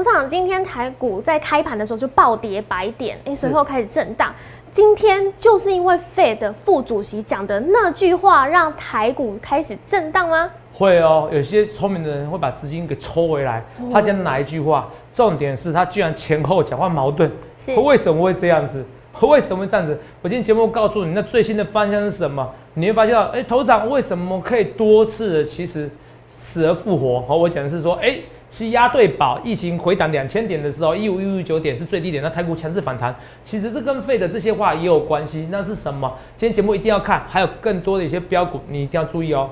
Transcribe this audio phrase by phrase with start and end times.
[0.00, 4.34] 董事长，今天台股在开盘的时候就暴跌百点，哎，随后开始震荡。
[4.72, 10.50] 今天就是因为 Fed 副主席讲的那句话，让台股开始震荡吗？
[10.72, 13.62] 会哦，有些聪明的人会把资金给抽回来。
[13.92, 14.88] 他讲哪一句话？
[15.12, 17.30] 重点是他居然前后讲话矛盾。
[17.58, 18.82] 是为什么会这样子？
[19.20, 20.00] 为什么会这样子？
[20.22, 22.50] 我今天节目告诉你，那最新的方向是什么？
[22.72, 25.90] 你会发现到，哎，头长为什么可以多次的其实
[26.32, 27.20] 死而复活？
[27.28, 28.16] 好，我讲的是说，哎，
[28.50, 33.14] 其实押对宝，疫情回档两千点的时候，一五一五九点是最低点，那台股强势反弹，
[33.44, 35.46] 其实这跟费的这些话也有关系。
[35.52, 36.12] 那是什么？
[36.36, 39.48] 今天节目一定要看，还有更多的一些标股，你一定要注意哦。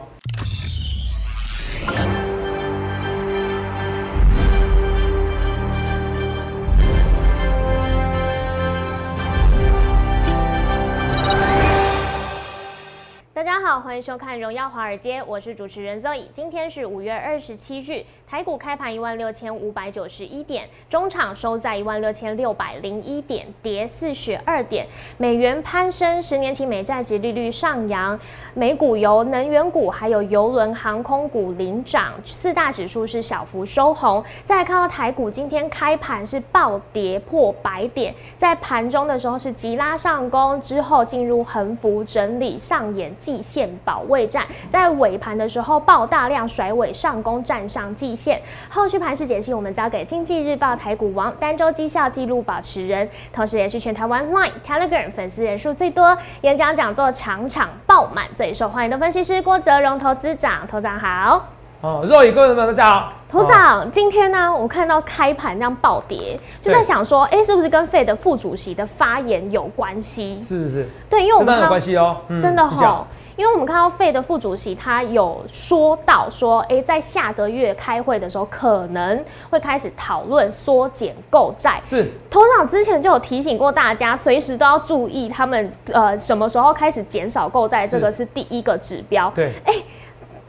[13.89, 16.25] 欢迎收看《荣耀华尔街》，我是主持人 Zoe。
[16.35, 18.05] 今天是五月二十七日。
[18.27, 24.87] 台股开盘一万六千五百九十一点，中场收在一万六千六百零一点，跌四十二点。
[25.17, 28.21] 美元攀升，十年期美债值利率上扬。
[28.53, 34.23] 美股由能源股还有邮轮航空股领涨，四大指数是小幅收红。
[34.45, 44.45] 再看到台股今天开盘是暴跌破百点，在盘中的时候是急拉上攻，之后进入横幅整理，上演季线保卫战。
[44.69, 48.19] 在尾盘的时候爆大量甩尾上攻，站上季。
[48.19, 60.67] 线后续盘势解析，我们交给经济日报台股王单周绩效记录保持人，同时也是全台湾 Line Telegram 粉丝人数最多、演讲讲座场场爆满、最受欢迎的分析师郭哲荣投资长。
[60.67, 61.47] 投长好，
[61.81, 63.13] 哦，若雨各位们大家好。
[63.31, 70.43] 头长，今天呢，我看到开盘这样暴跌，就在想说，哎，是不是跟费的副主席的发言有关系？
[70.43, 73.07] 是是是，对，因为我们有关系哦，真的哈。
[73.39, 81.81] 因为我们看到费的副主席他有说到说，哎，在下个月开会的时候可能会开始讨论缩减购债。
[81.89, 89.33] 是，头长之前就有提醒过大家，随时都要注意他们呃什么时候开始减少购债，这个是第一个指标。
[89.37, 89.75] 对，哎。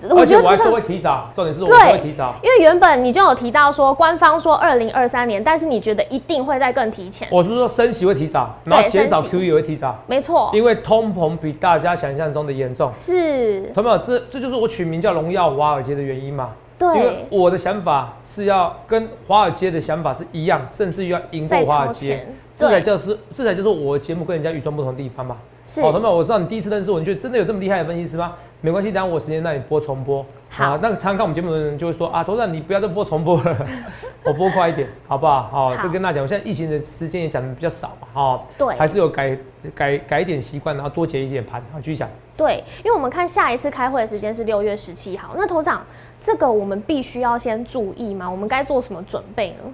[0.01, 7.27] 而且我还是会提早，重点是我会提早，因为原本你就有提到说，官方说二零二三年，但是你觉得一定会再更提前。
[7.31, 12.89] 我是说升息会提早，然后减少 QE 也会提早，没错，因为通膨比大家想象中的严重。
[12.93, 13.97] 是，同没有？
[13.97, 16.51] 这这就是我取名叫荣耀华尔街的原因嘛？
[16.77, 25.35] 对，因为我的想法是要跟华尔街的想法是一样，甚至于要赢过华尔街，这才就是这才就是我的节目跟人家与众不同的地方嘛。
[25.65, 26.15] 是，好，同没有？
[26.15, 28.33] 我知道你第一次认识我，你觉得真的有这么厉害的分析师吗？
[28.61, 30.25] 没关系，等下我时间让你播重播。
[30.49, 33.67] 好，那常常看我们节目的人就会说啊，头上你不要再播重播了，
[34.25, 35.43] 我播快一点，好不好？
[35.43, 39.37] 好，这跟大家讲，我现在疫情的时间也讲的比较少嘛，哈，对，还是有改
[39.73, 42.09] 改改一点习惯，然后多结一点盘，好，继续讲。
[42.35, 45.81] 对，因为我们看下一次开会的时间是六月十七号，那头长，
[46.19, 48.29] 这个我们必须要先注意吗？
[48.29, 49.71] 我们该做什么准备呢？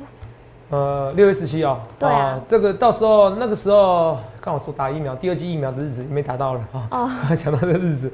[0.72, 8.14] 呃，六月十七哦，对啊，这个到时候那个时候刚好说打疫苗，第二剂疫苗的日子没打到了啊，哦，讲到这个日子，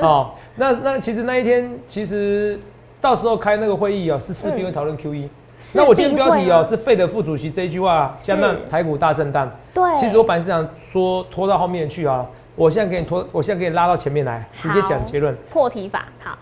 [0.00, 2.58] 哦，那那其实那一天其实
[2.98, 5.28] 到时候开那个会议哦，是势必会讨论 Q E，
[5.74, 16.38] 那我今天标题哦是费德副主席这一句话，相当台股大震荡，对，其实我本来是想说拖到后面去啊，我现在给你拖，我现在给你拉到前面来，直接讲结论，破题法，好，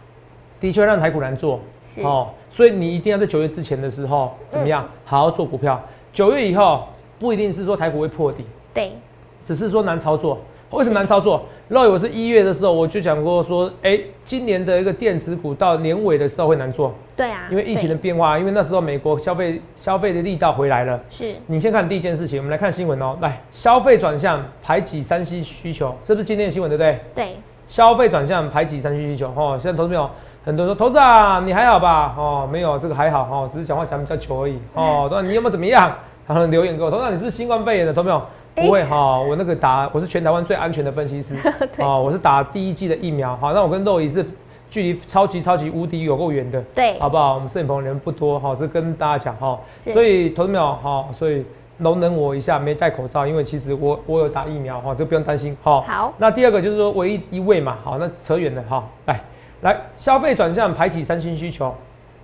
[0.60, 1.58] 的确让台股难做。
[2.04, 5.82] 哦，所以你一定要在九月之前的时候怎么样，好好做股票。
[6.12, 6.86] 九月以后
[7.18, 8.92] 不一定是说台股会破底，对，
[9.48, 10.38] 只是说难操作。
[10.72, 11.42] 为什么难操作？
[11.70, 16.92] 因为我是一月的时候我就讲过说，哎，今年的一个电子股到年尾的时候会难做。
[17.16, 21.00] 对啊，因为疫情的变化，因为那时候美国消费消费的力道回来了。
[21.08, 23.16] 是，你先看第一件事情，我们来看新闻哦。
[23.22, 27.00] 来，消费转向排挤三 C 需求，是不是今天的新闻对不对？
[27.14, 29.28] 对，消费转向排挤三 C 需求。
[29.34, 30.10] 哦，现在投资朋友。
[30.44, 32.14] 很多人说，投资啊，你还好吧？
[32.18, 35.06] 哦，没有，这个还好哦，只是讲话讲比较久而已哦。
[35.10, 35.94] 对，你有没有怎么样？
[36.26, 37.92] 然后留言给我，投资你是不是新冠肺炎的？
[37.94, 38.22] 投没有？
[38.60, 41.36] 不会哈，我那个打，我是全台湾最安全的分析师
[41.78, 43.36] 哦，我是打第一季的疫苗。
[43.36, 44.24] 好，那我跟肉姨是
[44.68, 47.34] 距离超级超级无敌有够远的，对，好不好？
[47.34, 49.58] 我们摄影棚人不多哈，这跟大家讲哈。
[49.80, 51.44] 所以投资秒哈，所以
[51.78, 55.80] 容忍我一下，没戴口罩，因为其实我我有打疫苗哈，就不用担心哈。
[55.82, 59.20] 好，那第二个就是说唯一一位嘛，好，那扯远了哈，来。
[59.60, 61.74] 来，消费转向排挤三星需求。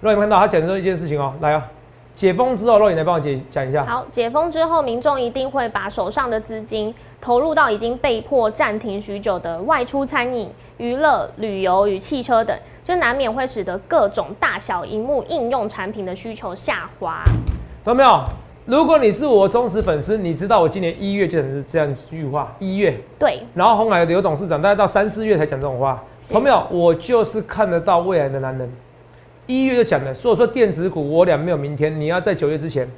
[0.00, 1.66] 若你看到他讲说一件事情哦，来啊，
[2.14, 3.84] 解封之后，若你来帮我解讲一下。
[3.84, 17.22] 好，解封之后，民众一定会把手上的资金投入到已经被迫暂停许久的外出餐饮、娱乐、旅游与汽车等，就难免会使得各种大小荧幕应用产品的需求下滑。
[17.84, 18.22] 懂没有？
[18.66, 26.02] 如果你是我忠实粉丝，你知道我今年一月就讲是这样一句话，一月对，然后红海的刘董事长大概到三四月才讲这种话。
[26.30, 28.72] 朋友，我就是看得到未来的男人，
[29.46, 32.88] 一月就讲了，所以说电子股我俩没有明天，你要在九月之前，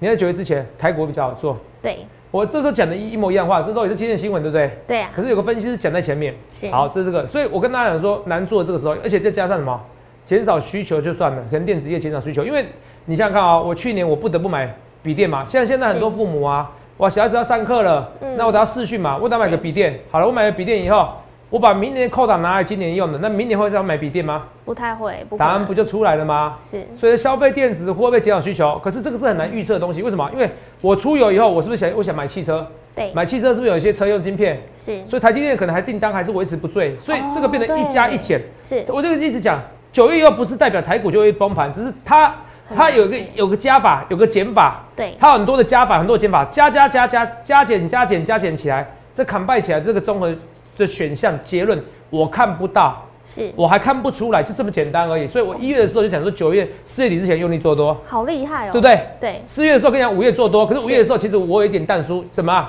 [0.00, 1.56] 你在九月之前台股比较好做。
[1.80, 1.98] 对，
[2.30, 4.70] 我这时候讲的一一模一样话，这都也是今天新闻，对不对？
[4.86, 5.10] 对啊。
[5.14, 6.34] 可是有个分析师讲在前面，
[6.72, 9.80] 好，这是这个，所以我跟大家讲说难做这个时候，而且再加上什么，
[10.26, 12.64] 减少需求就算了，可能电子业减少需求，因为
[13.04, 14.74] 你想想看啊，我去年我不得不买
[15.04, 21.08] 笔电嘛，现在现在很多父母啊，哇，小孩子要上课了，那我等下试训嘛，我得买个笔电，好了，我买了笔电以后。
[21.52, 24.44] 我把明年扣档拿来今年用的，那明年会要买笔电吗？
[24.64, 26.56] 不太会，答案不就出来了吗？
[26.70, 28.80] 是，所以消费电子会不会减少需求？
[28.82, 30.26] 可是这个是很难预测的东西，为什么？
[30.32, 30.48] 因为
[30.80, 32.66] 我出游以后，我是不是想我想买汽车？
[32.94, 34.62] 对，买汽车是不是有一些车用晶片？
[34.82, 38.40] 是，所以台积电可能还订单还是维持不坠，所以这个变成一加一减。
[38.62, 39.60] 是，我就一直讲，
[39.92, 42.34] 九月又不是代表台股就会崩盘，只是它
[42.74, 44.82] 它有个有个加法，有个减法。
[44.96, 50.34] 对，它有很多的加法，很多的减法，加加加加加减加减加减起来，这砍败起来，这个综合
[50.82, 51.82] 的选项结论。
[52.10, 55.26] 我看不到，是我还看不出来，就这么简单而已。
[55.26, 59.00] 所以我一月的时候就讲说，九月四月底之前用力做多，好厉害哦，对不对？
[59.18, 59.42] 对。
[59.46, 62.68] 四月的时候跟你讲五月做多，可是五月的时候其实我有一点淡输，什么？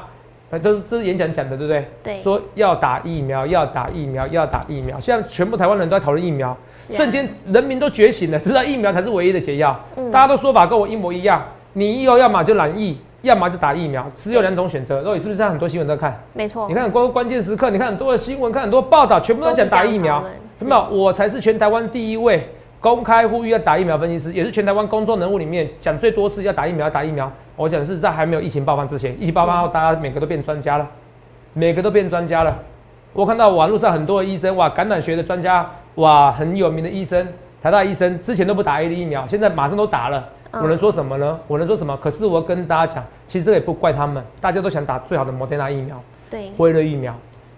[0.62, 1.86] 都是这是演讲讲的，对不对？
[2.04, 2.18] 对。
[2.20, 5.00] 说要打疫苗，要打疫苗，要打疫苗。
[5.00, 6.56] 现在全部台湾人都在讨论疫苗，
[6.92, 9.78] 瞬间人民都觉醒了，知道疫苗才是唯一的解药。
[9.98, 10.10] 嗯。
[10.12, 11.44] 大家都说法跟我一模一样，
[11.74, 12.98] 你以后要么就染疫。
[13.24, 15.02] 要么就打疫苗，只有两种选择。
[15.02, 16.14] 肉，你是不是在很多新闻都看？
[16.34, 16.68] 没错。
[16.68, 20.22] 你看关关键时刻，你看很多的新闻，看很多报道，全部都讲打疫苗。
[20.60, 20.84] 有没有？
[20.92, 22.46] 我才是全台湾第一位
[22.82, 27.32] 公开呼吁要打疫苗分析师，也是全台湾公众人物里面讲最多次要打疫苗、打疫苗。
[27.56, 30.86] 我讲的是在还没有疫情爆发之前，疫情爆发后，大家每个都变专家了，
[31.54, 32.54] 每个都变专家了。
[33.14, 35.66] 我看到网络上很多的医生，哇，感染学的专家，
[35.96, 37.26] 哇，很有名的医生，
[37.62, 40.28] 台大医生，之前都不打 A D 疫苗，现在马上都打了。
[40.62, 41.40] 我能说什么呢？
[41.48, 41.98] 我能说什么？
[41.98, 47.16] 可是我要跟大家讲，其实这也不怪他们，大家都想打最好的摩天大疫苗，对，辉瑞疫苗。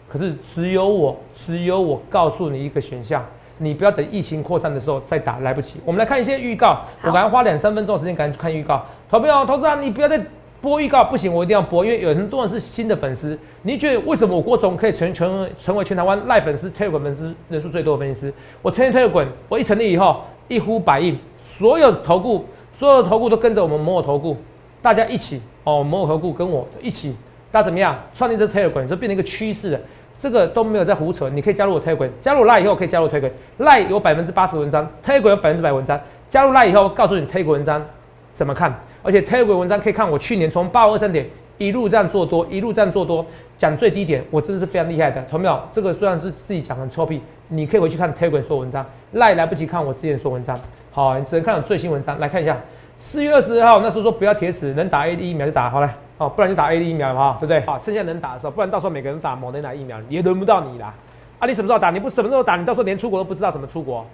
[0.07, 3.21] 可是只有我，只有我告诉你一个选项，
[3.57, 5.81] 你不要等疫情扩散的时候再打，来不及。
[5.83, 8.86] 我们来看一些预告，我赶快花两三分钟时间赶紧看预告。
[9.09, 10.18] 投票，投资啊，你不要再
[10.62, 13.38] 播预告，不行，我一定要播，因为有很多人是新的粉丝。
[13.63, 18.33] 你觉得为什么我郭总可以成成成为全台湾赖粉丝、推滚粉丝人数最多的分析师？
[18.62, 22.45] 我成立推滚，我一成立以后一呼百应，所有投顾。
[22.75, 24.38] 所有的投顾都跟着我们摩尔投顾，
[24.81, 27.16] 大家一起哦，摩尔投顾跟我一起，
[27.51, 27.98] 大家怎么样？
[28.13, 29.80] 创立这 Telegram 就变成一个趋势了，
[30.19, 31.30] 这个都没有在胡扯。
[31.30, 36.00] 你可以加入我 Telegram，加入 Line 以后可以加入 Telegram，赖有百分之八十文章，Telegram 有百分之百文章。
[36.27, 37.81] 加入 Line 以后，告诉你 Telegram 文章
[38.33, 41.25] 怎么看，而且 Telegram 文章可以看我去年从八二三点
[41.57, 43.25] 一路这样做多，一路这样做多，
[43.57, 45.21] 讲最低点，我真的是非常厉害的。
[45.30, 45.57] 同没有？
[45.71, 50.60] 这个虽然是自己讲很臭屁，你可以回去看 Telegram 说文章，，Line 来不及看我之前说文章。
[50.95, 52.18] 好，你只能看到最新文章。
[52.21, 52.57] 来看一下，
[52.97, 57.59] 四月二十二号那时候说不要铁齿，能打 A D 疫苗就打，好嘞，哦，不然就打 A D 疫苗哈，对不对？
[57.65, 60.94] 好，趁现在能打的时候，不然到时候每个人打某能打疫苗也轮不到你啦。
[61.38, 61.92] 啊，你什么时候打？
[61.92, 62.56] 你不什么时候打？
[62.56, 64.06] 你到时候连出国都不知道怎么出国，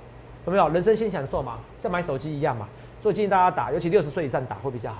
[0.48, 0.68] 有没有？
[0.70, 2.68] 人生先享受嘛，像买手机一样嘛。
[3.00, 4.98] 所以建议大家打，尤其六十岁以上打会比较好，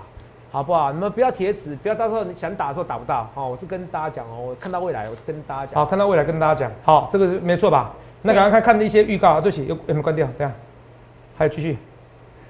[0.52, 0.92] 好不好？
[0.92, 3.28] 你们不要铁齿，不要到时候你想打的时候打不到。
[3.34, 5.74] 好，我是跟大家讲哦，我看到未来，我是跟大家讲。
[5.74, 6.72] 好，看到未来跟大家讲。
[6.84, 7.92] 好，这个没错吧？
[8.22, 10.28] 那赶快看看那些预告啊，对不起，有有没有关掉？
[10.38, 10.54] 这样，
[11.42, 11.76] 还有继续。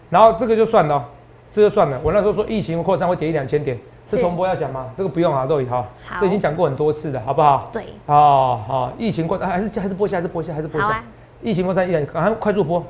[0.09, 1.01] 然后这个就算了，
[1.49, 1.97] 这就算了。
[2.03, 3.79] 我那时候说疫情扩散会跌一两千点，
[4.09, 4.87] 这重播要讲吗？
[4.93, 5.87] 这个不用啊，肉宇哈，
[6.19, 7.69] 这已经讲过很多次了，好不好？
[7.71, 7.85] 对。
[8.05, 11.01] 好好，疫情扩散还是还是播下，还是播下，还是播下。
[11.41, 12.83] 疫情扩散一点，赶快快速播。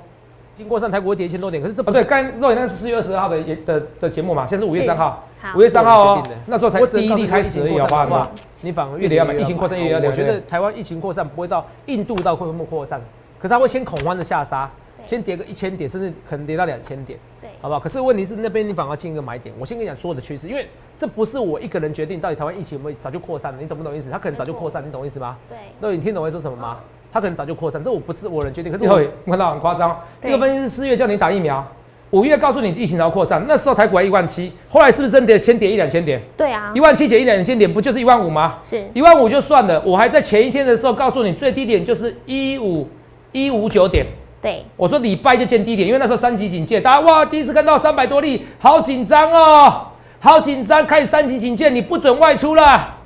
[0.58, 2.04] 经过上台股会跌一千多点，可是这不对。
[2.04, 5.24] 刚肉眼那是四月二十二号的的的节目嘛，现在是五月三号。
[5.56, 8.28] 五月三号哦，那时候才第一例开始而已，好不好？
[8.62, 9.34] 你反而越跌要买。
[9.36, 10.10] 疫情扩散越要跌。
[10.10, 13.00] 我觉得台湾疫情扩散不会到印度到会不会扩散，
[13.40, 14.70] 可是它会先恐慌的下杀。
[15.06, 17.80] 先跌个一千点，甚至可能跌到两千点，对，好不好？
[17.80, 19.54] 可是问题是那边你反而进一个买点。
[19.60, 20.68] 我先跟你讲所有的趋势，因为
[20.98, 24.10] 这不是我一个人决定到底台湾疫情有没有早就扩散了，你懂不懂意思？
[24.10, 25.38] 他可能早就扩散，你懂意思吗？
[25.50, 25.58] 对。
[25.80, 26.80] 那你听懂我说什么吗？
[27.12, 28.72] 他可能早就扩散，这我不是我人决定。
[28.72, 31.66] 可是我看到很夸张，一个分析师四月叫你打疫苗，
[32.12, 36.22] 五月告诉你疫情要扩散，那时候台股还一万七，后来是不是真跌先跌一两千点？
[36.38, 36.72] 对啊。
[36.74, 38.60] 一万七减一两千点，不就是一万五吗？
[38.64, 38.86] 是。
[38.94, 42.88] 一万五就算了，我还在前一天的时候告诉你最低点就是一五
[43.34, 44.06] 一五九点。
[44.42, 49.88] 对，我说礼拜就见低点，因为那时候三级警戒，大家哇第一次看到三百多例，好紧张哦，
[50.20, 52.98] 好紧张，开始三级警戒，你不准外出了，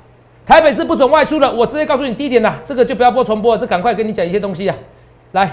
[0.46, 4.74] 台北市不准外出了，我直接告诉你低点了，这个就不要播重播，这赶快跟你讲一些东西啊，
[5.32, 5.46] 来，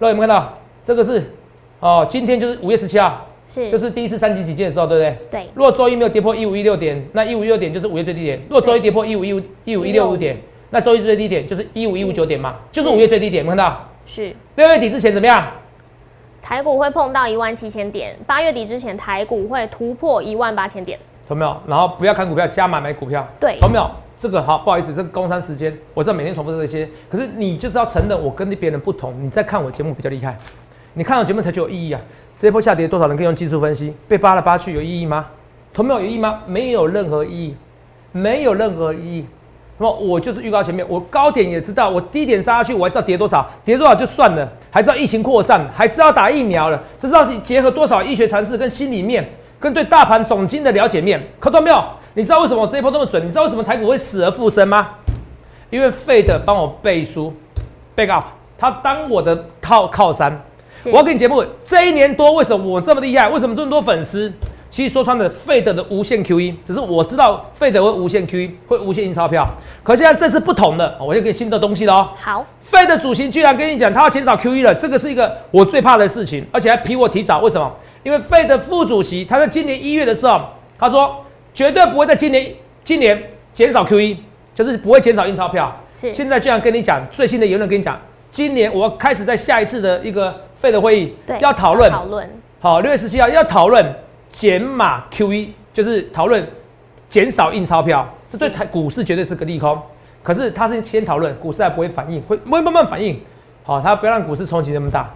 [0.00, 0.52] 各位有没有看到？
[0.84, 1.32] 这个是
[1.78, 5.16] 哦，今天就是五月十七号，是，就是第一次三级警戒的时候，对不对？
[5.30, 5.46] 对。
[5.54, 10.36] 如果周一没有跌破一五一六点，那一五一六点就是五月最低点；如果周一跌破一五一五一五一六五点，
[10.70, 13.89] 那周一最低点就是一五一五九点嘛，就是五月最低点，有没有看到？
[14.10, 15.46] 是六月底之前怎么样？
[16.42, 20.98] 台股会碰到一万七千点，八月底之前台股会突破一万八千点，
[21.28, 21.56] 懂没有？
[21.64, 23.88] 然后不要看股票，加码买股票，对，懂没有？
[24.18, 30.36] 这个好，不好意思，这个工商时间，我知道每天重复这些，可是你就是要承认我跟别人不同，你再看我节目比较厉害。
[30.94, 32.00] 你看到节目才就有意义啊！
[32.36, 33.94] 这波下跌，多少人可以用技术分析？
[34.08, 35.26] 被扒来扒去有意义吗？
[35.72, 36.40] 投票有意义吗？
[36.46, 37.56] 没有任何意义，
[38.10, 39.24] 没有任何意义。
[39.82, 49.26] 那么我就是预告前面，我高点也知道，我低点杀下去，我还知道跌多少，跌多少就算了，还知道疫情扩散，还知道打疫苗了，这知道结合多少医学常识跟心里面，
[49.58, 51.18] 跟对大盘总经的了解面。
[51.40, 51.82] 看到没有？
[52.12, 53.24] 你知道为什么我这一波那么准？
[53.24, 54.86] 你知道为什么台股会死而复生吗？
[55.70, 57.32] 因为费德帮我背书
[57.96, 58.26] ，back up，
[58.58, 60.38] 他当我的靠靠山。
[60.84, 63.30] 我要跟你节目，这一年多为什么我这么厉害？
[63.30, 64.30] 为什么这么多粉丝？
[64.70, 69.44] 其实说穿了，费德的无限 QE，只是我知道费德会无限 QE，会无限印钞票。
[69.82, 72.08] 可现在这是不同的，我要给新的东西了哦。
[72.20, 77.40] 好，费德主席居然跟你讲，他要减少 QE 了，这个是一个我最怕的事情，而且还比我提早。
[77.40, 77.70] 为什么？
[78.04, 80.40] 因为费德副主席他在今年一月的时候，
[80.78, 81.16] 他说
[81.52, 83.20] 绝对不会在今年今年
[83.52, 84.16] 减少 QE，
[84.54, 85.76] 就是不会减少印钞票。
[86.00, 88.00] 是，现在居然跟你讲最新的言论，跟你讲，
[88.30, 90.32] 今年我要开始在下一次的一个。
[90.60, 92.28] 费的会议要讨论，讨论
[92.60, 93.82] 好，六月十七号要讨论
[94.32, 96.46] 减码 QE，就是讨论
[97.08, 99.80] 减少印钞票，这对台股市绝对是个利空。
[100.22, 103.20] 可是他是先讨论，股市还不会反应，会会慢慢反应。
[103.64, 105.10] 好，他不要让股市冲击那么大。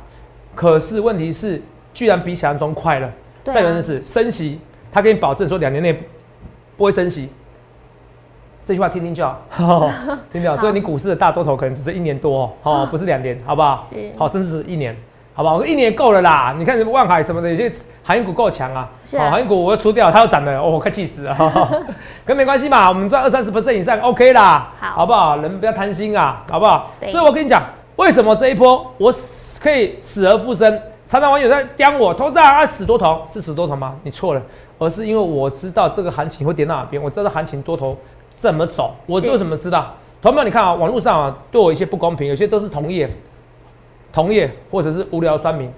[0.55, 1.61] 可是问题是，
[1.93, 3.11] 居然比想象中快了。
[3.43, 4.59] 代表的是升息，
[4.91, 5.93] 他给你保证说两年内
[6.77, 7.29] 不会升息。
[8.65, 9.91] 这句话听听就好，
[10.33, 10.57] 听听好。
[10.57, 13.87] 所以你股市的大多头可能只是一年多哦，不是两年，好不好？
[13.91, 14.97] 是，好，甚至是一年。
[15.37, 16.55] 好吧，我一年够了啦。
[16.57, 17.71] 你看什么万海什么的，有些
[18.05, 18.89] 航运股够强啊。
[19.19, 21.85] 好，航运股我要出掉，它要涨了，哦，我快气死了。
[22.25, 24.71] 跟没关系嘛，我们赚二三十 percent 以上，OK 啦。
[24.79, 25.37] 好，好不好？
[25.39, 26.93] 人不要贪心啊，好不好？
[27.11, 27.65] 所以我跟你讲，
[27.97, 29.13] 为什么这一波我
[29.61, 30.81] 可以死而复生？
[31.07, 33.97] 常常网友在刁我，投资啊死多头是死多头吗？
[34.05, 34.43] 你错了，
[34.79, 37.97] 而是因为我知道这个行情会跌到哪边，我知道行情多头
[38.37, 39.93] 怎么走，我为什么知道？
[40.23, 43.11] 同学们，你看啊，网络上啊对我一些不公平，有些都是同业。
[44.15, 45.69] 同业或者是无聊酸民，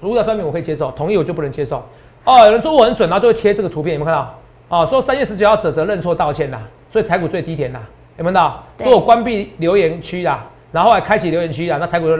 [0.00, 1.84] 无聊酸民我可以接受，同意我就不能接受。
[2.24, 4.34] 哦，有人说我很准，然后就会贴这个图片，有没有看到？
[4.70, 7.82] 哦，说三月十九号泽泽认错道歉啦，所以台股最低点啦，
[8.16, 8.64] 有没有看到？
[8.78, 12.16] 说我关闭留言区啦，然后来开启留言区啊，那台股就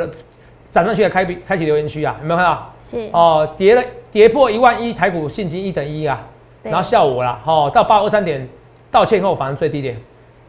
[0.71, 2.75] 涨上去来开闭开启留言区啊，有没有看到？
[2.83, 6.21] 是哦，跌了跌破一万一，台股现金一等一啊，
[6.63, 8.47] 然后笑我啦，哦，到八二三点
[8.91, 9.97] 道歉后反正最低点，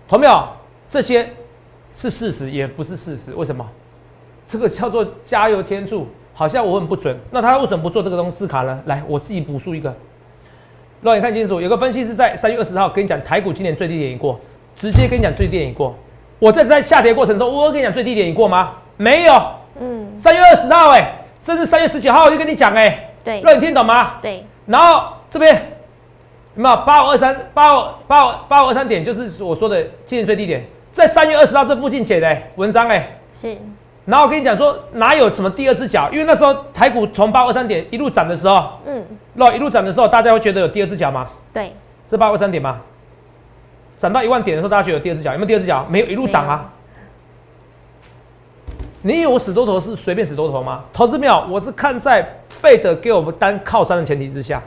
[0.10, 0.44] 同没有？
[0.90, 1.30] 这些
[1.94, 3.66] 是事实，也不是事实，为什么？
[4.52, 7.16] 这个叫做加油添醋，好像我很不准。
[7.30, 8.82] 那他为什么不做这个东西卡呢？
[8.86, 9.96] 来，我自己补述一个，
[11.04, 11.62] 让你看清楚。
[11.62, 14.40] 有个分析是在三月二十号跟你讲台股今年最低点已过，
[14.76, 15.96] 直接跟你讲最低点已过。
[16.40, 18.72] 我在在下跌过程中，我有跟你讲最低点已过吗？
[18.98, 19.34] 没有。
[19.80, 20.18] 嗯。
[20.18, 21.14] 三月二十号，哎，
[21.44, 24.16] 甚至三月十九号我就跟你讲，哎，对，让你听懂吗？
[24.20, 24.44] 对。
[24.66, 25.54] 然后这边
[26.56, 33.08] 有没有八五二三八五八五八五二三点，就是我说的今年最低点，在三月二十号这附近写的文章，哎，
[33.40, 33.56] 是。
[34.10, 36.10] 然后我跟你讲说，哪有什么第二只脚？
[36.12, 41.28] 因为那时候台股从八二三点一路涨的时候，嗯，那一路涨的时候，大家会觉得有第二只脚吗？
[41.54, 41.72] 对，
[42.10, 42.82] 是八二三点吗？
[44.00, 45.32] 涨到一万点的时候，大家觉得有第二只脚？
[45.34, 45.86] 有没有第二只脚？
[45.88, 46.74] 没有，一路涨啊。
[49.04, 50.84] 你以为我死多头是随便死多头吗？
[50.92, 54.60] 投资没有，我是看在费德给我们单靠山的前提之下。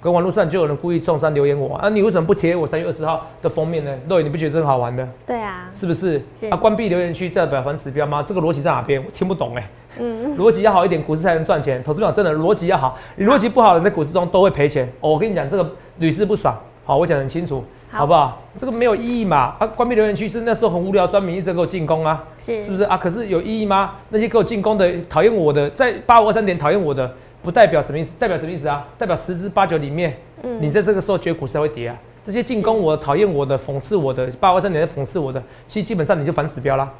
[0.00, 3.92] 跟网络上就有人故意中山留言我啊，你为什么不贴我三月二十号的封面呢？
[4.08, 5.08] 肉你不觉得很好玩的？
[5.26, 6.22] 对啊，是不是？
[6.50, 8.22] 啊，关闭留言区代表反指标吗？
[8.22, 9.02] 这个逻辑在哪边？
[9.04, 9.70] 我听不懂哎。
[9.98, 11.82] 嗯，逻辑要好一点，股市才能赚钱。
[11.82, 14.86] 投资表真的逻辑要好，你逻辑不好的，在股市中都会赔钱。
[15.00, 16.54] 哦，我跟你讲，这个屡试不爽。
[16.84, 18.40] 好，我讲很清楚，好不好？
[18.58, 19.56] 这个没有意义嘛？
[19.58, 22.96] 啊，关闭留言区是那时候很无聊，酸民一直给我进攻啊，是是不是啊？
[22.96, 23.94] 可是有意义吗？
[24.10, 27.10] 那些给我进攻的，讨厌我的，在八五二三点讨厌我的。
[27.46, 28.16] 不代表什么意思？
[28.18, 28.84] 代表什么意思啊？
[28.98, 31.96] 代表十之八九里面，嗯，你在这个时候觉得股市会跌啊？
[32.26, 36.92] 这些进攻我、讨厌我的、讽刺我的、八二三你在讽刺我的，其实基本上你就反指标啦，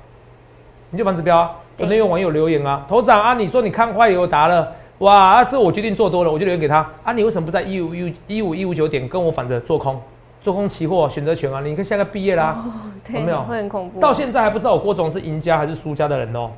[0.91, 1.51] 你就反指标啊！
[1.77, 10.01] 昨天有网友留言啊，头长啊，你说你看坏友达了，哇，这我决定做多了，我就留言给他啊，你为什么不在一五一一五一五九点跟我反着做空？
[10.41, 11.61] 做空期货选择权啊？
[11.61, 12.65] 你看现在毕业啦，
[13.13, 13.43] 有没有？
[13.43, 13.99] 会很恐怖。
[13.99, 16.53] 到现在还不知道我郭总是赢家还是输家的人哦，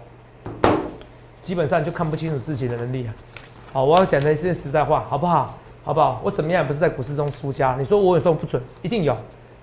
[1.40, 3.10] 基本上就看不清楚自己的能力啊。
[3.70, 5.54] 好，我要讲的一些实在话，好不好？
[5.84, 6.20] 好不好？
[6.24, 7.76] 我怎么样也不是在股市中输家。
[7.78, 9.14] 你说我有时候不准，一定有。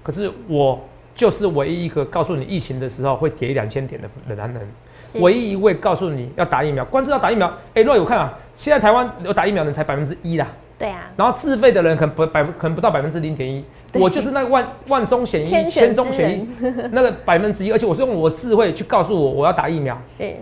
[0.03, 0.79] 可是我
[1.15, 4.67] 就是唯一一个告诉你疫情的时候会跌两千点的的男人，
[5.15, 7.51] 唯一一位告诉你要打疫苗，光知道打疫苗。
[7.73, 10.47] 哎，若有看啊，现在台湾有打疫苗的人才百分之一啦。
[10.77, 11.09] 对啊。
[11.17, 13.65] 然后自费的人可能不百可能不到百分之零点一。
[13.93, 16.47] 我就是那个万万中选一，千中选一
[16.91, 19.99] 那个百分之一，而且我是用我智慧去告诉我我要打疫苗。
[20.07, 20.35] 是。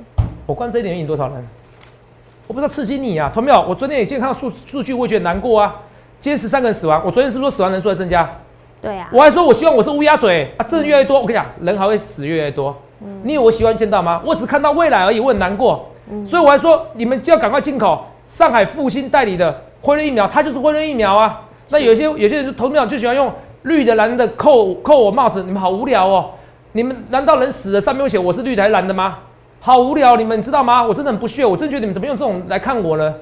[0.46, 1.48] 我关这一点引多少人？
[2.48, 3.62] 我不知道刺激你啊，同没有？
[3.68, 5.76] 我昨天也见看到数数据，我也觉得难过啊。
[6.20, 8.30] 今天十三个人死亡，我昨天是不是说死亡人数在增加？
[8.82, 9.10] 对啊。
[9.12, 11.20] 我还说我希望我是乌鸦嘴啊，真的越来越多。
[11.20, 12.76] 我跟你讲，人还会死越来越多。
[13.02, 13.22] 嗯。
[13.24, 14.22] 你以为我喜欢见到吗？
[14.26, 15.90] 我只看到未来而已，我很难过。
[16.12, 21.42] 嗯所以我还说你们就要赶快进口上海复兴代理的辉瑞疫苗，它就是辉瑞疫苗啊。
[21.70, 23.32] 那有些有些人投票就喜欢用
[23.62, 26.32] 绿的蓝的扣扣我帽子，你们好无聊哦。
[26.74, 29.20] 你们难道人死了上面会写我是绿的还是蓝的吗？
[29.66, 30.84] 好无聊，你们知道吗？
[30.84, 33.16] 我真的很不屑，我真觉得你们怎么用这种来看我呢？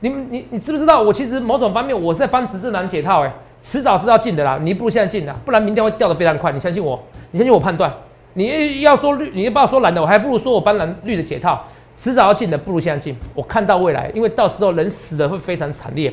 [0.00, 1.02] 你们你你知不知道？
[1.02, 3.30] 我其实某种方面我是在帮执政党解套，哎，
[3.62, 6.50] 迟早是要进的啦，你不如现在进的，不然明天会掉的非常快。
[6.50, 6.98] 你相信我，
[7.32, 7.92] 你相信我判断。
[8.32, 10.00] 你要说绿，你要不要说蓝的？
[10.00, 11.62] 我还不如说我帮蓝绿的解套，
[11.98, 13.14] 迟早要进的，不如现在进。
[13.34, 16.10] 我看到未来，因为到时候人死的会非常惨烈，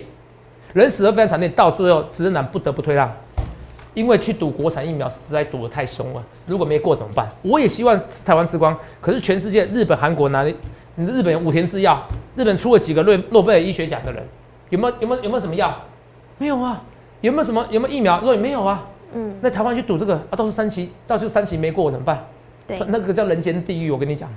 [0.74, 3.10] 人死的非常惨烈，到最后执政党不得不退让。
[3.94, 7.30] 因为去赌国产疫苗实在赌得太凶了，如果没过怎么办？
[7.42, 10.56] 我也希望台湾之光，可是全世界日本、韩国哪里？
[10.96, 12.02] 日本武田制药，
[12.36, 14.24] 日本出了几个诺诺贝尔医学奖的人，
[14.70, 15.76] 有没有有没有有没有什么药？
[16.38, 16.84] 没有啊，
[17.22, 18.20] 有没有什么有没有疫苗？
[18.20, 22.26] 说没有啊，嗯，那台湾去赌这个啊，都是三期，到时候三期没过怎么办？
[22.68, 24.30] 对，那个叫人间地狱，我跟你讲，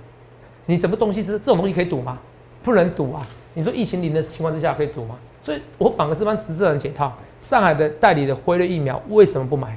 [0.67, 2.19] 你什么东西是这种东西可以赌吗？
[2.63, 3.27] 不能赌啊！
[3.53, 5.17] 你说疫情零的情况之下可以赌吗？
[5.43, 7.13] 所以我反而是帮执政人解套。
[7.45, 9.77] 上海的代理的辉瑞疫苗为什么不买？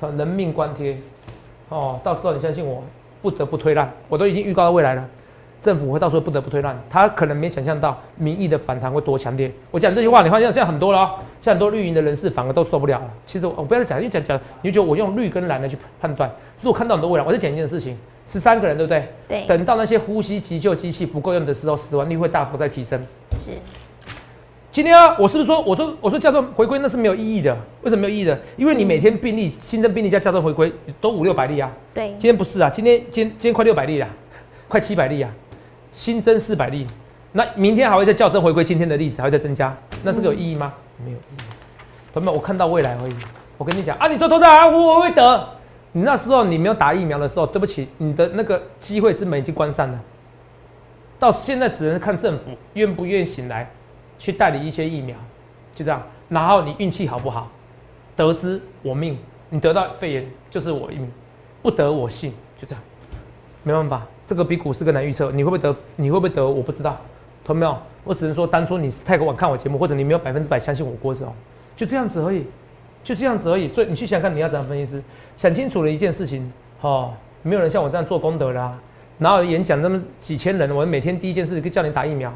[0.00, 0.96] 他人命关天，
[1.68, 2.84] 哦，到时候你相信我，
[3.20, 3.90] 不得不推让。
[4.08, 5.04] 我都已经预告到未来了，
[5.60, 6.80] 政府会到时候不得不推让。
[6.88, 9.50] 他可能没想象到民意的反弹会多强烈。
[9.72, 13.10] 我讲这句话，你发现现在很多了，现在很多绿营的人士反而都受不了了。
[13.26, 16.30] 其实我不要再讲，因为讲讲，你就觉得我用绿跟蓝来去判断。
[16.56, 17.98] 是我看到很多未来，我在讲一件事情：
[18.28, 19.08] 十三个人，对不对？
[19.26, 19.44] 对。
[19.48, 23.00] 等到那些呼吸急救机器不够用的时候，死亡率会大幅在提升。
[23.44, 23.50] 是。
[24.74, 27.56] 今天啊，我是不是说，我说我说叫做回归，那是没有意义的。
[27.82, 28.36] 为什么没有意义的？
[28.56, 31.70] 因为你每天病例新增病例加叫做回归都五六百例啊。
[31.94, 32.08] 对。
[32.18, 34.08] 今天不是啊，今天今今天快六百例了，
[34.66, 35.30] 快七百例啊，
[35.92, 36.88] 新增四百例。
[37.30, 39.72] 那明天还会再校正回归今天的例子，还会再增加。
[40.02, 40.74] 那这个有意义吗？
[41.04, 41.42] 没有意义。
[42.12, 43.14] 朋友们，我看到未来而已。
[43.56, 45.48] 我跟你讲啊，你做头啊，我会得。
[45.92, 50.00] 你那时候你没有打疫苗的时候，对不起，你的那个机会之门已经关上了。
[51.20, 53.70] 到现在只能看政府愿不愿意醒来。
[54.18, 55.16] 去代理一些疫苗，
[55.74, 56.02] 就这样。
[56.28, 57.50] 然后你运气好不好？
[58.16, 59.18] 得之我命，
[59.50, 61.10] 你得到肺炎就是我命，
[61.62, 62.82] 不得我幸，就这样。
[63.62, 65.32] 没办法，这个比股市更难预测。
[65.32, 65.76] 你会不会得？
[65.96, 66.46] 你会不会得？
[66.46, 66.96] 我不知道。
[67.44, 67.76] 懂没有？
[68.04, 71.34] 我只能说，当初你是太过晚看我节目，或者你没有百分之百相信我过这种，
[71.76, 72.44] 就这样子而已，
[73.02, 73.68] 就这样子而已。
[73.68, 75.02] 所以你去想看你要怎样分析师，
[75.36, 76.50] 想清楚了一件事情，
[76.80, 78.78] 哦，没有人像我这样做功德啦。
[79.18, 82.32] 然后演讲那么几千人，我每天第一件事就叫你打疫苗，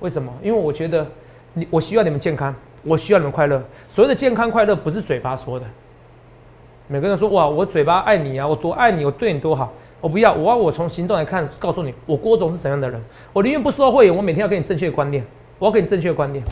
[0.00, 0.32] 为什么？
[0.42, 1.06] 因为我觉得。
[1.54, 3.62] 你我需要你们健康，我需要你们快乐。
[3.90, 5.66] 所谓的健康快乐不是嘴巴说的。
[6.88, 9.72] 每个人说哇，我嘴巴爱你啊，我多爱你，我对你多好。
[10.00, 13.00] 我不要，我要我从行动来看，告诉你我郭总是怎样的人。
[13.32, 15.24] 我宁愿不说会员，我每天要给你正确的观念，
[15.58, 16.44] 我要给你正确的观念，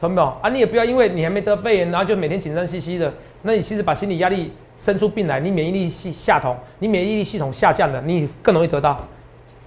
[0.00, 0.26] 懂没有？
[0.42, 3.12] 啊，你也不要因为你还没得肺炎，然后就每天紧张兮兮的。
[3.42, 8.98] 那你其实把心理压力生出病来，你免疫力系下同，你免疫力系统下降了，你更容易得到。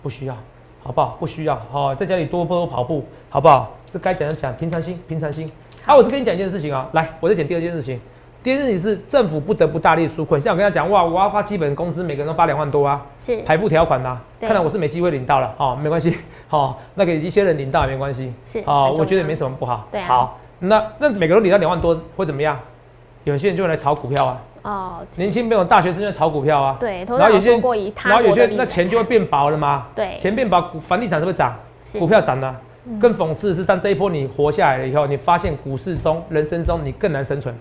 [0.04, 0.38] 不需要，
[0.84, 1.16] 好不好？
[1.20, 3.76] 不需要，好，在家里多多跑步，好不好？
[3.91, 5.49] 这该讲的讲，平常心，平常心。
[5.86, 7.99] 啊，我是跟你讲一件事情啊，来，我再讲第二件事情。
[8.41, 14.17] 第二件事情是政府不得不大力纾困，像我跟他讲，哇，我要发基本工资，每个人都发两万多啊，是排付条款的。
[14.39, 16.15] 看来我是没机会领到了，哦，没关系，
[16.47, 19.88] 好，那给一些人领到也没关系，是，好，我觉得也没什么不好。
[19.91, 22.58] 对，好，那那每个人领到两万多会怎么样？
[23.23, 27.52] 有些人就会来炒股票啊，哦，年轻朋友、大学生在炒股票啊，对，然后有些
[28.06, 31.54] 然后有些那钱就会变薄了嘛， 对，钱变薄，房地产是不是涨？
[31.97, 32.56] 股票涨了。
[33.00, 37.54] 更讽刺的是，但这一波你活下来了以后，你发现股市中、人生中你更难生存，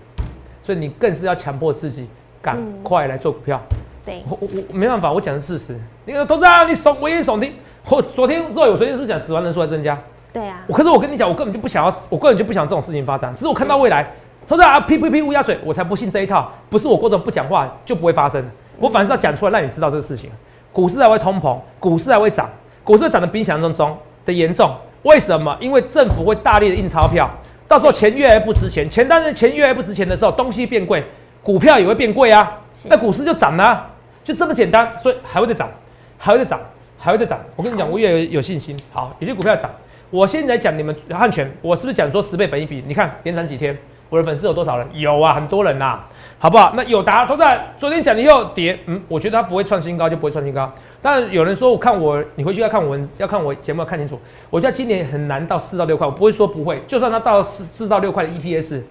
[0.63, 2.07] 所以你更是要强迫自己
[2.41, 3.59] 赶快来做股票。
[4.05, 5.79] 对，我我我没办法，我讲的是事实。
[6.05, 7.53] 那个投资啊，你耸危言耸听。
[7.89, 9.97] 我昨天若有昨天是不是讲死亡人数在增加？
[10.31, 10.63] 对啊。
[10.67, 13.33] 我可是我跟你讲，我根本就不想要，我根本就不想这种事情发展。
[13.35, 14.09] 只是我看到未来，
[14.47, 16.51] 投资啊，呸呸呸，乌鸦嘴，我才不信这一套。
[16.69, 18.43] 不是我过着不讲话就不会发生，
[18.79, 20.29] 我反而是要讲出来让你知道这个事情。
[20.71, 22.49] 股市还会通膨，股市还会涨，
[22.83, 24.71] 股市涨得比想象中的严重。
[25.03, 25.55] 为什么？
[25.59, 27.29] 因为政府会大力的印钞票，
[27.67, 31.03] 到时候钱越来越不值钱，钱但是钱越来越不值钱的时候，东西变贵，
[31.41, 33.89] 股票也会变贵啊，那股市就涨了，
[34.23, 35.69] 就这么简单，所以还会再涨，
[36.17, 36.59] 还会再涨，
[36.97, 37.39] 还会再涨。
[37.55, 38.77] 我跟你讲，我越有信心。
[38.91, 39.71] 好，有些股票涨，
[40.09, 42.83] 我现在讲你们汉权，我是不是讲说十倍本一比？
[42.85, 43.77] 你看连涨几天，
[44.09, 44.85] 我的粉丝有多少人？
[44.93, 45.99] 有啊，很多人呐，
[46.37, 46.71] 好不好？
[46.75, 50.69] 那有答，都在昨天讲你又跌，嗯，我觉得它不会创新高，就不会创新高。
[51.01, 54.19] 但有人说，我看我，你回去要看我，要看我节目要看清楚。
[54.49, 56.81] 我觉得今年很难到四到六块，我不会说不会。
[56.87, 58.81] 就算它到四四到六块的 EPS，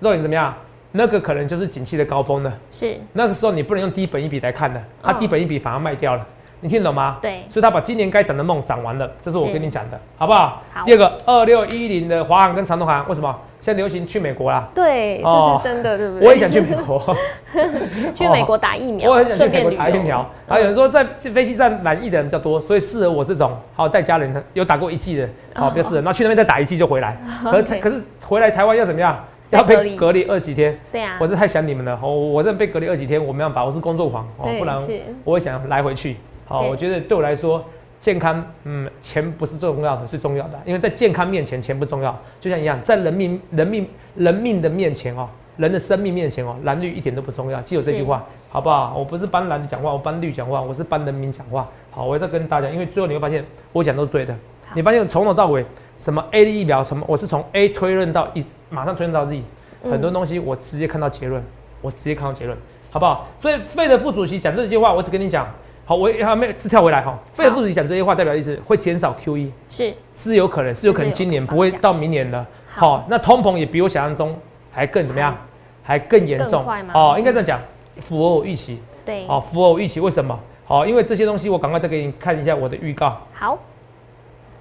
[0.00, 0.54] 肉眼怎么样？
[0.92, 2.52] 那个可能就是景气的高峰了。
[2.70, 2.96] 是。
[3.12, 6.26] 那个时候你不能用低本一笔来看的，它低本一笔反而卖掉了。
[6.60, 7.18] 你听懂吗？
[7.20, 7.44] 对。
[7.50, 10.62] 所以他把今年该涨的梦涨完了，这是我跟你讲的，好不好？
[10.72, 10.84] 好。
[10.84, 13.38] 第二个，二六一零的华航跟长东航为什么？
[13.66, 14.68] 现在流行去美国啦。
[14.72, 16.28] 对，这是真的，对不对？
[16.28, 17.16] 我也想去美国，
[18.14, 19.10] 去美国打疫苗。
[19.10, 20.24] 我很想去美国打疫苗。
[20.46, 25.96] 然后有人说在飞机上染疫的人比较多，所以适合我这种好带家人有打过一剂的，好比较适合。
[25.96, 27.20] 然后去那边再打一剂就回来。
[27.42, 29.18] 可可是回来台湾要怎么样？
[29.50, 30.78] 要被隔离二几天？
[30.92, 31.16] 对啊。
[31.20, 34.80] 我是太想你们了，我我这被隔离二几天，我没办法，我是工作狂哦，不然
[35.24, 36.14] 我会想来回去。
[36.44, 37.64] 好，我觉得对我来说。
[38.00, 42.16] 健康，嗯，钱不是最重要的，最重要的，因为在健康面前，钱不重要。
[42.40, 47.60] 就像一样，在人命、人命、人命的面前哦，人的生命面前哦，蓝绿一点都不重要。
[47.62, 48.94] 记住这句话，好不好？
[48.96, 51.68] 我不是帮蓝讲话，我帮绿讲话，我是帮人民讲话。
[51.90, 54.34] 好，我在跟大家，因为最后你会发现，我讲都是对的。
[54.74, 55.64] 你发现从头到尾，
[55.98, 59.42] 什么 A 的疫苗，什么，我是从 A 推论到一，马上推论到 Z，
[59.90, 61.42] 很多东西我直接看到结论，
[61.80, 62.56] 我直接看到结论，
[62.90, 63.26] 好不好？
[63.40, 65.48] 所以费的副主席讲这句话，我只跟你讲。
[65.88, 67.16] 好，我还没跳回来哈。
[67.32, 72.44] 费尔副主席讲这些话，代表意思会减少 QE，是是有可能，是有可能今年不会到明年了。
[72.74, 74.36] 好，那通膨也比我想象中
[74.72, 75.36] 还更怎么样？
[75.84, 76.66] 还更严重？
[76.92, 77.60] 哦，应该这样讲，
[78.00, 78.82] 符合我预期。
[79.04, 80.00] 对，哦，符合我预期。
[80.00, 80.36] 为什么？
[80.64, 83.16] 好，因为这些东西我赶快再给你看一下我的预告。
[83.32, 83.56] 好，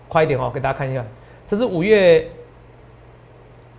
[0.08, 1.04] 快一点哦，给大家看一下，
[1.48, 2.30] 这是五月，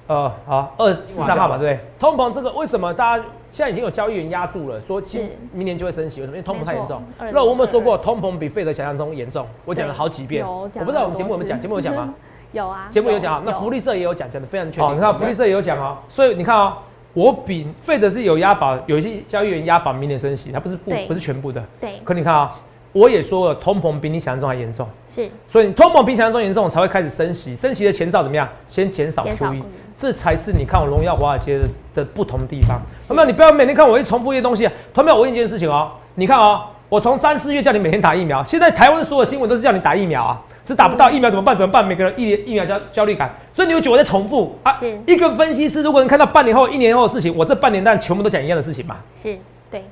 [0.08, 1.80] 呃，好，二十三号吧，对不对？
[2.00, 3.24] 通膨这个为什么大家？
[3.56, 6.36] 现在已经有交易员压住了，说今明年就会升息，为什么？
[6.36, 7.02] 因为通膨太严重。
[7.32, 10.46] 那我们说过，通膨比费德想象中严重，我讲了好几遍。
[10.46, 12.12] 我不知道我们节目有没有讲，节目有讲吗？
[12.52, 13.42] 有啊，节目有讲啊。
[13.46, 14.96] 那福利社也有讲，讲的非常确定。
[14.96, 16.76] 你看福利社也有讲哦，所以你看啊，
[17.14, 21.64] 我比费德是有押宝，有一些交易员押宝明年升息，它不是不不是全部的。
[21.80, 21.94] 对。
[22.04, 22.54] 可你看啊，
[22.92, 24.86] 我也说了，通膨比你想象中还严重。
[25.08, 25.30] 是。
[25.48, 27.56] 所以通膨比想象中严重，才会开始升息。
[27.56, 28.46] 升息的前兆怎么样？
[28.66, 29.62] 先减少 QE。
[29.98, 32.80] 这才是你看我荣耀华尔街的的不同地方。
[33.08, 34.68] 同有，你不要每天看我一重复一些东西。
[34.92, 41.56] 同有，我问一件事情哦，你看哦，我从三四月叫你每天打疫苗，现在台湾所有新闻都是叫你打疫苗啊，只打不到疫苗怎么办？
[41.56, 41.86] 怎么办？
[41.86, 44.78] 每个人疫疫苗焦焦虑感，所以你有觉得我在重复啊？
[45.06, 48.96] 一个分析师如果能看到半年后、一年后的事情，我这半年但全部都讲一样的事情嘛？
[49.22, 49.38] 是，
[49.70, 49.82] 对，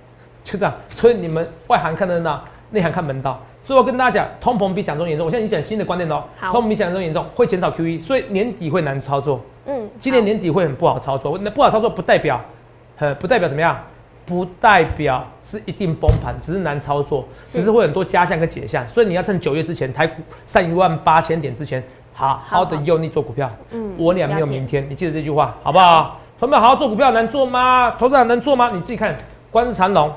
[0.44, 0.74] 就这样。
[0.90, 3.40] 所以你们外行看热闹，内行看门道。
[3.64, 5.26] 所以我跟大家讲，通膨比想象中严重。
[5.26, 6.22] 我现在已经讲新的观念喽，
[6.52, 9.40] 通膨比想象中严重，会减少 QE，所以年底会难操作。
[9.64, 11.38] 嗯，今年年底会很不好操作。
[11.40, 12.38] 那不好操作不代表，
[12.98, 13.82] 呃，不代表怎么样？
[14.26, 18.86] 不代表是一定崩盘，只是难操作，只是会很多加项跟解项。
[18.86, 23.50] 所以你要趁九月之前，台股上一万八千点之前，好好的用力做股票。
[23.70, 26.20] 嗯，我俩没有明天，你记得这句话好不好？
[26.38, 27.92] 朋友们，好好做股票难做吗？
[27.98, 28.70] 投资人能做吗？
[28.74, 29.16] 你自己看，
[29.50, 30.12] 观世长龙，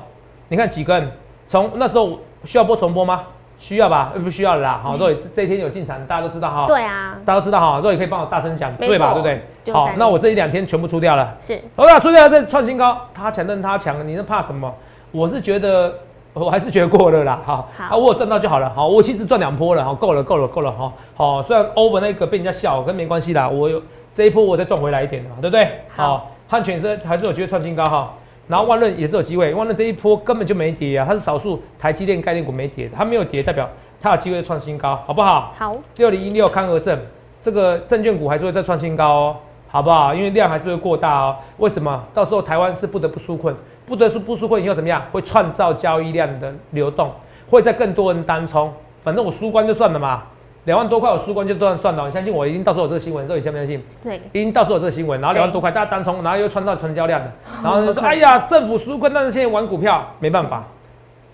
[0.48, 1.10] 你看几根？
[1.46, 3.24] 从那时候需要播重播吗？
[3.58, 4.12] 需要吧？
[4.22, 4.80] 不需要了啦。
[4.82, 6.64] 好，若雨这一天有进场，大家都知道哈。
[6.66, 7.80] 对啊，大家都知道哈。
[7.82, 9.12] 若雨可以帮我大声讲，对吧？
[9.12, 9.72] 对不对？
[9.72, 11.34] 好，那我这一两天全部出掉了。
[11.40, 11.60] 是。
[11.74, 14.72] 好了，出掉了，这创新高，他强任他强，你是怕什么？
[15.10, 15.92] 我是觉得，
[16.34, 17.40] 我还是觉得过了啦。
[17.44, 18.70] 好，啊，我赚到就好了。
[18.74, 20.70] 好，我其实赚两波了，好，够了，够了，够了。
[20.70, 23.48] 哈，好，虽然 over 那个被人家笑，跟没关系啦。
[23.48, 23.82] 我有
[24.14, 25.80] 这一波，我再赚回来一点嘛，对不对？
[25.96, 28.14] 好，汉全是还是有机会创新高哈。
[28.48, 33.68] 然后万润也是有机会，万润这一波根本就没跌啊，它是少数台积电概念股没跌的，它没有跌代表
[34.00, 35.54] 它有机会创新高，好不好？
[35.56, 36.98] 好，六零一六康和证
[37.40, 39.36] 这个证券股还是会再创新高哦，
[39.68, 40.14] 好不好？
[40.14, 41.36] 因为量还是会过大哦。
[41.58, 42.02] 为什么？
[42.14, 43.54] 到时候台湾是不得不纾困，
[43.86, 45.02] 不得不纾困以后怎么样？
[45.12, 47.12] 会创造交易量的流动，
[47.50, 50.22] 会在更多人单冲，反正我输光就算了嘛。
[50.68, 53.82] 两万多块我输光就都算了，你相信我，已经到时候有这个新闻，到底相不相信？
[54.04, 57.32] 对，已经到时候有这个新闻，然后两万多块大家单冲，然后又创造成交量的，
[57.64, 60.66] 然后就说：“哎呀，政府纾困，但是现在玩股票没办法，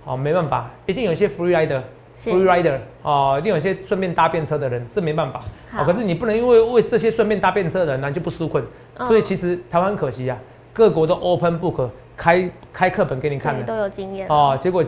[0.04, 5.40] 好，没办法，一定有一些 free rider，free rider 哦，一定有一些顺便搭便车的人，这没办法。
[5.72, 8.64] 好，可是你不能因为为这些顺便搭便车的人，那就不纾困。
[9.00, 10.38] 所以其实台湾很可惜啊，
[10.72, 14.28] 各国都 open book 开开课本给你看的，都有经验。
[14.28, 14.84] 哦，结果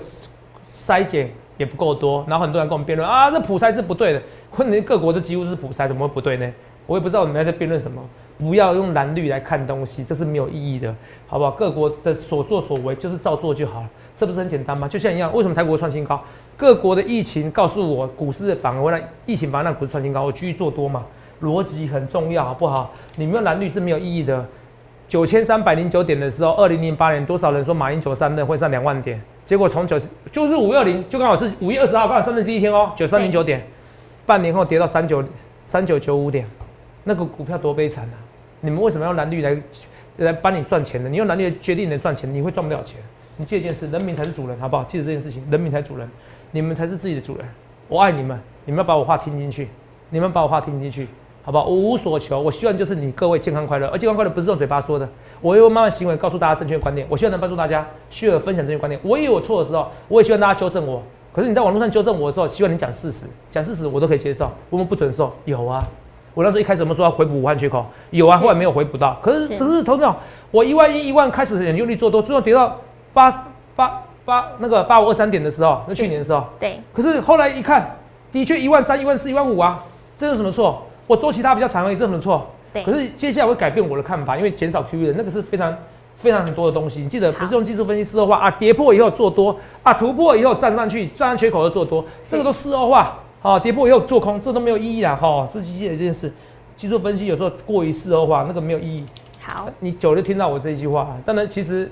[0.87, 4.23] 筛检也不够多，然后很多人跟我们辩论啊，这普筛是不对的。
[4.59, 6.53] 问题各国都几乎是普筛，怎么会不对呢？
[6.87, 8.03] 我也不知道你们在辩论什么。
[8.39, 10.95] 不要用蓝绿来看东西，这是没有意义的，
[11.27, 11.51] 好不好？
[11.53, 14.87] 各国的所作所为就是照做就好了，这不是很简单吗？
[14.87, 16.23] 就像一样，为什么台国创新高？
[16.55, 21.07] 各国的疫情告诉我，股市反而会让疫情反而让股市创新高，我继续做多嘛？
[21.43, 22.93] 逻辑很重要，好不好？
[23.17, 24.45] 你们用蓝绿是没有意义的。
[25.09, 29.19] 九千三百零九点的时候，二零零八年多少人说马英九三任会上两万点？
[29.47, 29.99] 结果从九
[30.31, 33.67] 就是五二零，就刚好是五月二十号刚好上任第一天哦，九三零九点。
[34.27, 35.25] 半年后跌到三九
[35.65, 36.45] 三九九五点，
[37.05, 38.19] 那个股票多悲惨啊！
[38.61, 39.57] 你们为什么要蓝绿来
[40.17, 41.09] 来帮你赚钱呢？
[41.09, 43.01] 你用蓝绿决定能赚钱，你会赚不了钱。
[43.37, 44.83] 你记一件事，人民才是主人，好不好？
[44.85, 46.09] 记得这件事情，人民才是主人，
[46.51, 47.47] 你们才是自己的主人。
[47.89, 49.69] 我爱你们，你们要把我话听进去，
[50.11, 51.07] 你们把我话听进去，
[51.45, 51.67] 好不好？
[51.67, 55.09] 我无所求，我希望就是你各位健康快乐，而健康快乐不是用嘴巴说的，
[55.41, 57.07] 我用慢慢行为告诉大家正确观念。
[57.09, 59.01] 我希望能帮助大家需要分享正确观念。
[59.05, 61.03] 我也有错的时候，我也希望大家纠正我。
[61.37, 64.51] 可是你在网络上纠正我的时候，希望你讲事实，讲事实我都可以接受。
[64.71, 65.87] 我们不准受，有啊，
[66.33, 69.19] 我那时候一开始我们说要回补武汉缺口，有啊，后来没有回补到。
[69.23, 70.17] 可是只是投票，
[70.51, 72.81] 我一万一一万开始很用力做多，最后跌到
[73.13, 73.31] 八
[73.77, 76.43] 八八那个八五二三点的时候，那去年的时候。
[76.59, 76.81] 对。
[76.95, 77.99] 可是后来一看，
[78.33, 79.85] 的确一万三、一万四、一万五啊，
[80.17, 80.85] 这有什么错？
[81.07, 82.47] 我做其他比较长而已，这有什么错？
[82.73, 82.83] 对。
[82.83, 85.77] 可是接下来会改变我的看法，因为减少 QE 的那个是非常。
[86.17, 96.33] 非常很多的东西，你记得不是用技术分析事后化啊，跌破以后做多啊，突破以后站上去，站上缺口又做多，这个都事后化，好，跌破以后做空，这都没有意义啦，哈，这记得这件事，
[96.75, 99.05] 技术分析有时候过于事后化，那个没有意义。
[99.43, 101.89] 好，你久了听到我这一句话，当然其实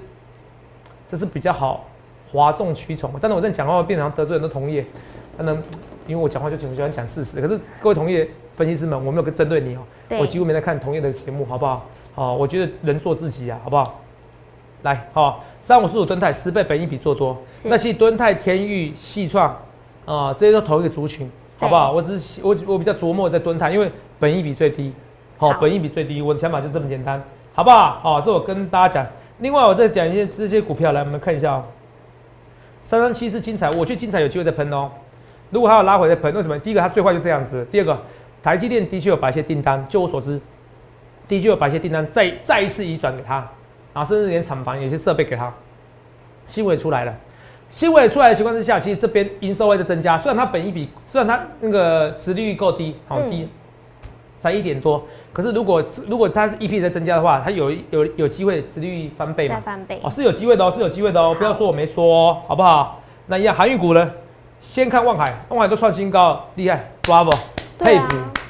[1.08, 1.84] 这是比较好，
[2.32, 4.84] 哗众取宠，但是我在讲话变成得罪很多同业，
[5.36, 5.62] 当然
[6.06, 9.80] 因为我讲话就喜欢讲事实，可是各位同业分析师们，我没有针对你哦，
[10.18, 11.86] 我几乎没在看同业的节目，好不好？
[12.14, 14.00] 好，我觉得人做自己啊，好不好？
[14.84, 19.48] 来，好，三五四五吨泰十倍本一比做多，那其实吨泰、天域、细创
[20.04, 21.90] 啊，这些都同一个族群，好不好？
[21.90, 24.92] 我只是我我比较琢磨在吨泰，因为本一比最低，
[25.38, 27.22] 好，本一比最低，我的想法就这么简单，
[27.54, 27.98] 好不好？
[28.02, 29.12] 好，这我跟大家讲。
[29.38, 31.64] 另外，我再讲一些这些股票，来，我们看一下哦，
[32.82, 34.90] 三三七是精彩，我觉得精彩有机会再喷哦。
[35.48, 36.58] 如果还要拉回再喷，为什么？
[36.58, 37.98] 第一个，它最坏就这样子；第二个，
[38.42, 40.38] 台积电的确有把一些订单，就我所知，
[41.26, 43.48] 的确有把一些订单再再一次移转给他。
[43.94, 45.50] 啊，甚至连厂房有些设备给他，
[46.46, 47.14] 新闻出来了，
[47.68, 50.18] 新闻出来的情况之下，其实这边营收会在增加。
[50.18, 53.48] 虽然它本一比，虽然它那个殖利率够低，好低，
[54.38, 55.02] 才一点多。
[55.32, 59.60] 可是如果如果它 EP 在增加的话，它有有有机会殖利率翻倍嘛？
[59.64, 61.34] 翻倍哦，是有机会的哦，是有机会的哦。
[61.38, 63.00] 不要说我没说，好不好？
[63.26, 64.10] 那一样航运股呢？
[64.60, 67.36] 先看望海，望海都创新高，厉害，Bravo，
[67.78, 68.06] 佩服。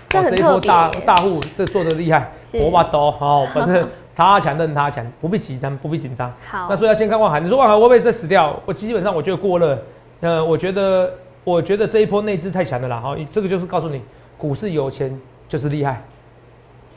[0.09, 3.87] 这一波大大户这做的厉害，我把刀好，反正。
[4.17, 6.33] 他强任他强，不必紧张，不必紧张。
[6.47, 7.41] 好，那所以要先看望海。
[7.41, 8.59] 你说望海会不会再死掉？
[8.65, 9.77] 我基本上我觉得过热。
[10.21, 13.01] 那，我觉得，我觉得这一波内资太强了啦。
[13.01, 14.01] 哈，这个就是告诉你，
[14.39, 16.03] 股市有钱就是厉害。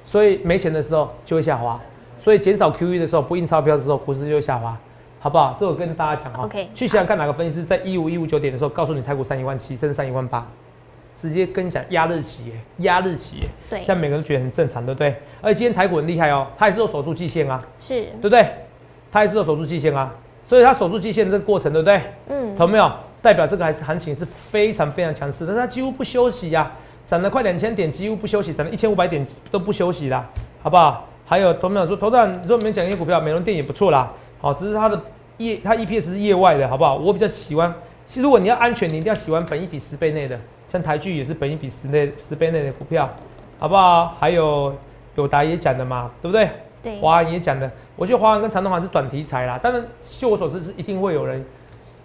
[0.05, 1.79] 所以没钱的时候就会下滑。
[2.19, 4.77] 所以减少 QE 的时候，不印钞票的时候，股市就会下滑，
[5.19, 5.55] 好不好？
[5.59, 6.45] 这我跟大家讲哈。
[6.45, 6.69] OK。
[6.73, 10.47] 去想想看哪个分析师在一五一五九点的时候告诉你，台股三一万七，甚至三一万八。
[11.19, 13.37] 直接跟你讲压日期，压日期，
[13.69, 15.15] 对，现在每个人都觉得很正常，对不对？
[15.41, 18.47] 而且今天台股很厉害哦，它也是有守住季线啊，是对不对？
[19.11, 22.01] 它也是有守住季线啊，所以它守住季线这个过程，对不对？
[22.27, 22.91] 嗯，懂没有？
[23.21, 26.71] 代表这个还是行情是非常非常强势但，它几乎不休息呀，
[27.05, 30.25] 涨了快两千点，几乎不休息，涨了一千五百点都不休息啦，
[30.61, 31.07] 好不好？
[31.25, 35.01] 还有同没有说，头上你说没讲一些股票，美容店也不错啦，好，只是它的
[35.37, 36.95] 业它 EPS 是业外的，好不好？
[36.95, 37.73] 我比较喜欢，
[38.17, 40.39] 如果你要安全，你一定要喜欢本一比十倍内的。
[40.67, 43.09] 像台剧也是本一比十内十倍内的股票，
[43.57, 44.15] 好不好？
[44.19, 44.73] 还有
[45.15, 46.49] 友达也讲的嘛，对不对？
[46.83, 46.99] 对。
[46.99, 49.83] 华安也讲的，我觉得华安跟长东行是短题材啦，但是
[50.19, 51.43] 就我所知是一定会有人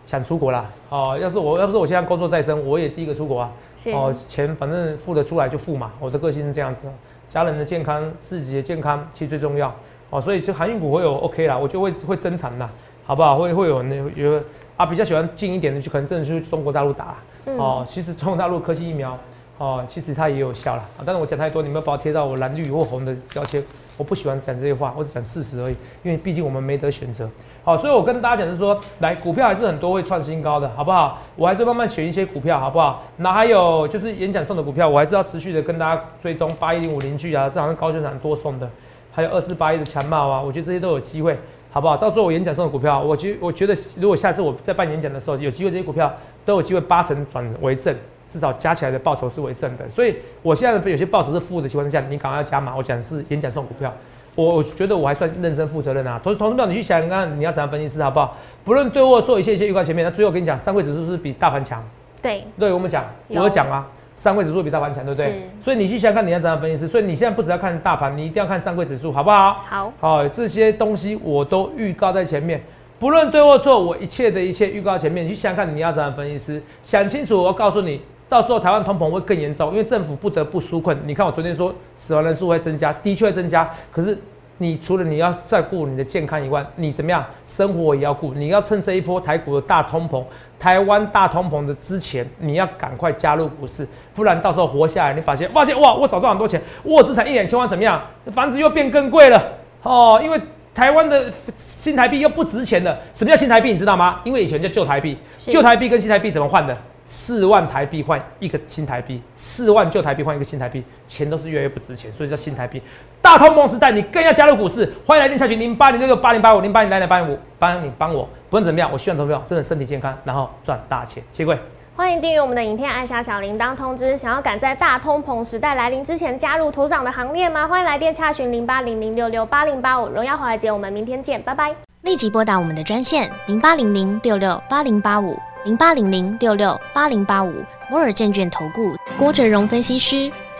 [0.06, 0.70] 想出国啦。
[0.88, 3.52] 哦，要是我要不是我现在工作在身，我也第一个出国啊。
[3.86, 6.86] 哦，钱反正付得出来就付嘛，我的个性是这样子，
[7.28, 9.74] 家人的健康、自己的健康其实最重要。
[10.08, 12.70] 哦，所以就航运股会有 OK 啦，我觉得会会增产啦，
[13.04, 13.36] 好不好？
[13.36, 14.40] 会会有那有
[14.76, 17.16] 啊比较喜欢近一点的，就可能真的去中国大陆打。
[17.44, 19.18] 哦，其实中国大陆科技疫苗，
[19.58, 21.02] 哦，其实它也有效了啊。
[21.04, 23.62] 但是我讲太多，你们把我贴到我蓝绿或红的标签，
[23.96, 25.76] 我不喜欢讲这些话，我只讲事实而已。
[26.02, 27.28] 因为毕竟我们没得选择。
[27.64, 31.20] 好，所以我跟大家讲是说，来股票还是很多会创新高的，好不好？
[31.36, 33.04] 我还是慢慢选一些股票，好不好？
[33.18, 38.68] 那还有就是演讲送的股票，我还是要持续的跟大家追踪八一零五零聚啊，这好像高宣传多送的，
[39.12, 41.38] 还有二四八一的强茂啊，我觉得这些都有机会，
[41.70, 41.96] 好不好？
[41.96, 46.12] 到最后我演讲送的股票，我觉我觉得如果下次我在办演讲的时候有机会，这些股票。
[46.44, 47.94] 都有机会八成转为正，
[48.28, 49.88] 至少加起来的报酬是为正的。
[49.90, 52.76] 所以我现在有些报酬是负的情况之下，你赶快要加码。
[52.76, 53.92] 我讲是演讲送股票，
[54.34, 56.20] 我我觉得我还算认真负责任啊。
[56.22, 58.36] 同同事们，你去想看你要怎样分析师好不好？
[58.64, 60.04] 不论对或错，一切一切预告前面。
[60.04, 61.82] 那最后跟你讲，三会指数是比大盘强。
[62.20, 65.50] 对，对我们讲，我有讲啊，三会指数比大盘强，对不对？
[65.60, 66.86] 所以你去想看你要怎样分析师。
[66.86, 69.64] 所以你现在不只要看大盘，你一定要看三会指数，好不好？
[69.68, 72.62] 好，好，这些东西我都预告在前面。
[73.02, 77.42] 不论对或错，我一切的一切预告前面，你去想想看，你要怎样分析师想清楚。
[77.42, 80.96] 我告诉你，到时候台湾通膨会更严重，因为政府不得不纾困。
[81.04, 83.68] 你看我昨天说死亡人数会增加，的确增加。
[83.90, 84.16] 可是
[84.58, 88.32] 你除了你要再顾你的健康以外，你怎么样生活也要顾。
[88.34, 90.22] 你要趁这一波台股的大通膨，
[90.56, 93.84] 台湾大通膨的之前，你要赶快加入股市，
[94.14, 98.00] 不然到时候活下来，你发现发现哇，我少赚很多钱，我资产一两千万怎么样？
[98.26, 99.42] 房子又变更贵了
[99.82, 100.40] 哦，因为。
[100.74, 102.98] 台湾的新台币又不值钱了。
[103.14, 103.72] 什么叫新台币？
[103.72, 104.20] 你知道吗？
[104.24, 106.76] 因为以前叫旧台币，旧台币跟新台币怎么换的？
[107.04, 112.80] 四万台币换一个新台币，四万旧台币换一个新台币，钱都是越来越不值钱，所以叫新台币。
[113.20, 114.90] 大通膨时代，你更要加入股市。
[115.04, 121.22] 欢迎来电查询零八零六六八零八五零八零来零八零五，帮你帮我，不论怎么样，我希望投票真的身体健康，然后赚大钱。
[121.32, 121.58] 谢谢各位。
[121.94, 124.16] 欢迎订阅我们的影片，按下小铃铛通知。
[124.16, 127.68] 想要赶在大通膨时代来临之前加入头长的行列吗？
[127.68, 130.08] 欢迎来电洽询零八零零六六八零八五。
[130.08, 131.74] 荣耀华尔街，我们明天见，拜拜。
[132.00, 137.52] 立即拨打我们的专线零八零零六六八零八五零八零零六六八零八五
[137.90, 140.32] 摩尔证券投顾郭哲荣分析师。